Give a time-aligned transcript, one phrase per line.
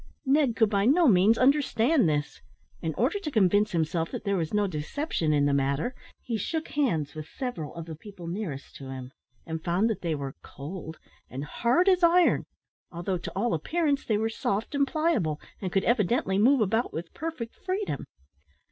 [0.25, 2.41] Ned could by no means understand this.
[2.81, 5.93] In order to convince himself that there was no deception in the matter,
[6.23, 9.11] he shook hands with several of the people nearest to him,
[9.45, 10.97] and found that they were cold
[11.29, 12.47] and hard as iron;
[12.91, 17.13] although, to all appearance, they were soft and pliable, and could evidently move about with
[17.13, 18.07] perfect freedom.